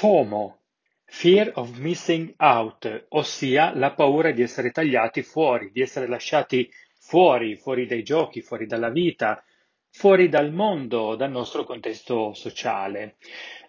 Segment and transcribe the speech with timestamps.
[0.00, 0.60] FOMO,
[1.04, 7.54] Fear of Missing Out, ossia la paura di essere tagliati fuori, di essere lasciati fuori,
[7.56, 9.44] fuori dai giochi, fuori dalla vita,
[9.90, 13.16] fuori dal mondo, dal nostro contesto sociale.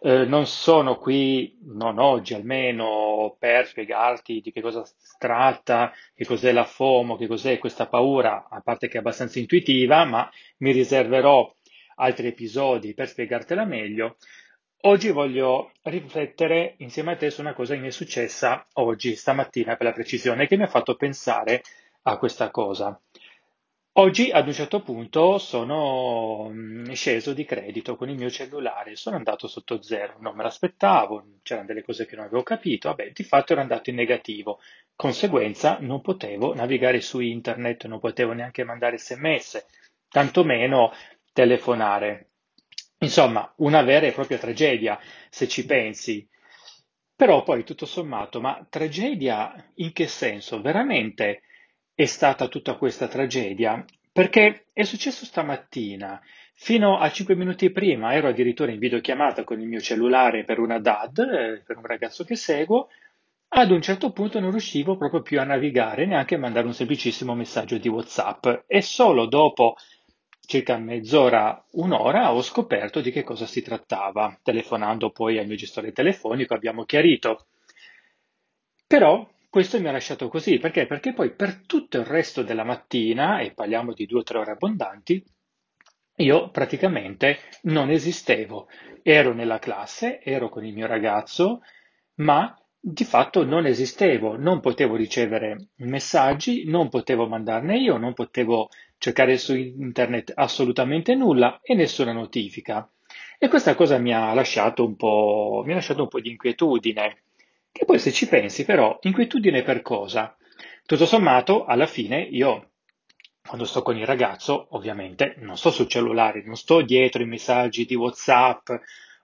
[0.02, 6.24] Eh, non sono qui, non oggi almeno, per spiegarti di che cosa si tratta, che
[6.24, 10.72] cos'è la FOMO, che cos'è questa paura, a parte che è abbastanza intuitiva, ma mi
[10.72, 11.54] riserverò
[11.96, 14.16] altri episodi per spiegartela meglio.
[14.84, 19.76] Oggi voglio riflettere insieme a te su una cosa che mi è successa oggi, stamattina
[19.76, 21.62] per la precisione, che mi ha fatto pensare
[22.04, 23.00] a questa cosa.
[23.96, 29.18] Oggi ad un certo punto sono mm, sceso di credito con il mio cellulare, sono
[29.18, 33.24] andato sotto zero, non me l'aspettavo, c'erano delle cose che non avevo capito, vabbè, di
[33.24, 34.60] fatto ero andato in negativo,
[34.96, 39.64] conseguenza non potevo navigare su internet, non potevo neanche mandare sms,
[40.10, 40.92] tantomeno
[41.34, 42.31] telefonare.
[43.04, 46.28] Insomma, una vera e propria tragedia, se ci pensi.
[47.16, 50.62] Però poi, tutto sommato, ma tragedia in che senso?
[50.62, 51.42] Veramente
[51.96, 53.84] è stata tutta questa tragedia?
[54.12, 56.22] Perché è successo stamattina.
[56.54, 60.80] Fino a 5 minuti prima ero addirittura in videochiamata con il mio cellulare per una
[60.80, 62.90] DAD, eh, per un ragazzo che seguo.
[63.54, 67.34] Ad un certo punto non riuscivo proprio più a navigare, neanche a mandare un semplicissimo
[67.34, 68.48] messaggio di WhatsApp.
[68.68, 69.76] E solo dopo
[70.46, 74.38] circa mezz'ora, un'ora, ho scoperto di che cosa si trattava.
[74.42, 77.48] Telefonando poi al mio gestore telefonico abbiamo chiarito.
[78.88, 80.86] Però questo mi ha lasciato così, perché?
[80.86, 84.52] Perché poi per tutto il resto della mattina, e parliamo di due o tre ore
[84.52, 85.24] abbondanti,
[86.18, 88.68] io praticamente non esistevo.
[89.02, 91.62] Ero nella classe, ero con il mio ragazzo,
[92.16, 98.70] ma di fatto non esistevo, non potevo ricevere messaggi, non potevo mandarne io, non potevo
[99.02, 102.88] cercare su internet assolutamente nulla e nessuna notifica.
[103.40, 107.24] E questa cosa mi ha lasciato un po', mi ha lasciato un po' di inquietudine.
[107.72, 110.38] Che poi se ci pensi però, inquietudine per cosa?
[110.86, 112.74] Tutto sommato, alla fine io,
[113.44, 117.86] quando sto con il ragazzo, ovviamente non sto sul cellulare, non sto dietro i messaggi
[117.86, 118.70] di WhatsApp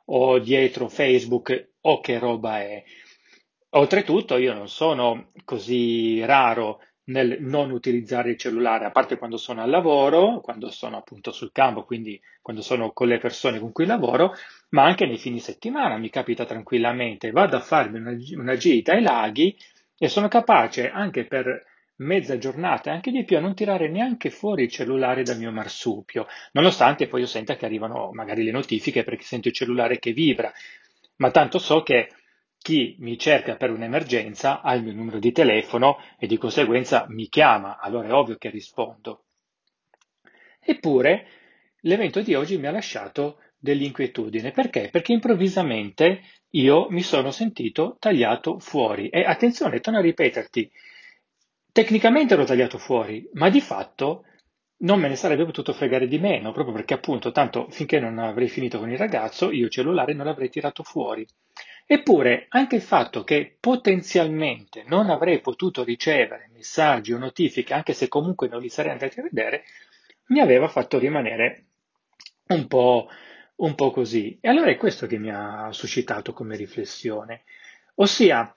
[0.05, 2.83] o dietro Facebook o che roba è.
[3.69, 9.61] Oltretutto io non sono così raro nel non utilizzare il cellulare, a parte quando sono
[9.61, 13.85] al lavoro, quando sono appunto sul campo, quindi quando sono con le persone con cui
[13.85, 14.33] lavoro,
[14.69, 19.01] ma anche nei fine settimana mi capita tranquillamente, vado a farmi una, una gita ai
[19.01, 19.55] laghi
[19.97, 21.65] e sono capace anche per
[21.97, 26.27] mezza giornata, anche di più, a non tirare neanche fuori il cellulare dal mio marsupio,
[26.51, 30.51] nonostante poi io senta che arrivano magari le notifiche perché sento il cellulare che vibra,
[31.17, 32.09] ma tanto so che
[32.67, 37.29] chi mi cerca per un'emergenza ha il mio numero di telefono e di conseguenza mi
[37.29, 39.23] chiama, allora è ovvio che rispondo.
[40.59, 41.27] Eppure
[41.83, 44.51] l'evento di oggi mi ha lasciato dell'inquietudine.
[44.51, 44.89] Perché?
[44.91, 49.07] Perché improvvisamente io mi sono sentito tagliato fuori.
[49.07, 50.69] E attenzione, torno a ripeterti,
[51.71, 54.25] tecnicamente ero tagliato fuori, ma di fatto
[54.79, 58.49] non me ne sarebbe potuto fregare di meno, proprio perché appunto, tanto finché non avrei
[58.49, 61.25] finito con il ragazzo, io cellulare non l'avrei tirato fuori.
[61.89, 68.09] Eppure anche il fatto che potenzialmente non avrei potuto ricevere messaggi o notifiche, anche se
[68.09, 69.63] comunque non li sarei andati a vedere,
[70.27, 71.67] mi aveva fatto rimanere
[72.47, 73.07] un po',
[73.55, 74.37] un po' così.
[74.41, 77.43] E allora è questo che mi ha suscitato come riflessione.
[77.95, 78.53] Ossia,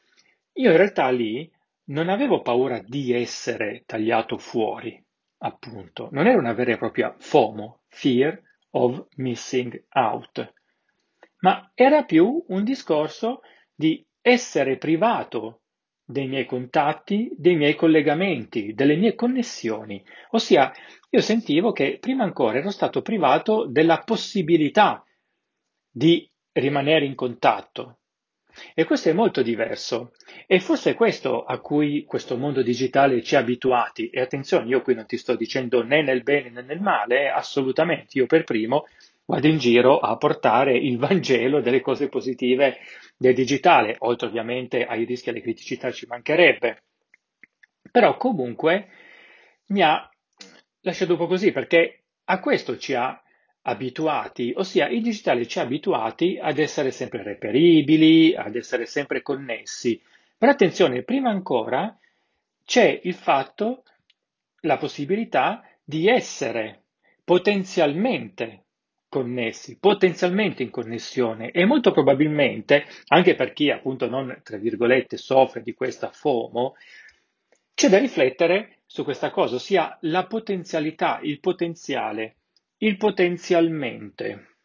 [0.55, 1.49] io in realtà lì
[1.85, 5.01] non avevo paura di essere tagliato fuori,
[5.39, 6.09] appunto.
[6.11, 10.53] Non era una vera e propria FOMO, Fear of Missing Out
[11.41, 13.41] ma era più un discorso
[13.75, 15.63] di essere privato
[16.05, 20.05] dei miei contatti, dei miei collegamenti, delle mie connessioni.
[20.31, 20.73] Ossia,
[21.09, 25.05] io sentivo che prima ancora ero stato privato della possibilità
[25.91, 27.99] di rimanere in contatto.
[28.75, 30.13] E questo è molto diverso.
[30.47, 34.11] E forse è questo a cui questo mondo digitale ci ha abituati.
[34.11, 38.19] E attenzione, io qui non ti sto dicendo né nel bene né nel male, assolutamente,
[38.19, 38.87] io per primo
[39.31, 42.79] vado in giro a portare il Vangelo delle cose positive
[43.17, 46.83] del digitale, oltre ovviamente ai rischi e alle criticità ci mancherebbe.
[47.91, 48.89] Però comunque
[49.69, 50.09] mi ha
[50.81, 53.23] lasciato un po' così perché a questo ci ha
[53.63, 60.01] abituati, ossia il digitale ci ha abituati ad essere sempre reperibili, ad essere sempre connessi.
[60.37, 61.97] Però attenzione, prima ancora
[62.65, 63.85] c'è il fatto,
[64.63, 66.85] la possibilità di essere
[67.25, 68.65] potenzialmente
[69.11, 75.63] connessi, potenzialmente in connessione e molto probabilmente, anche per chi appunto non, tra virgolette, soffre
[75.63, 76.77] di questa FOMO,
[77.75, 82.37] c'è da riflettere su questa cosa, ossia la potenzialità, il potenziale,
[82.79, 84.57] il potenzialmente.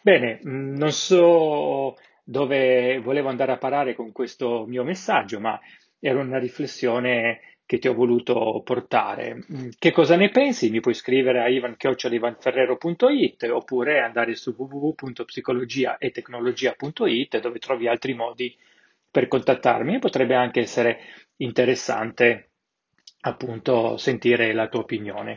[0.00, 5.60] Bene, mm, non so dove volevo andare a parare con questo mio messaggio, ma
[6.00, 9.44] era una riflessione che ti ho voluto portare.
[9.52, 10.70] Mm, Che cosa ne pensi?
[10.70, 18.56] Mi puoi scrivere a ivan-ivanferrero.it oppure andare su www.psicologiaetecnologia.it dove trovi altri modi
[19.10, 20.98] per contattarmi e potrebbe anche essere
[21.38, 22.50] interessante
[23.22, 25.36] appunto sentire la tua opinione.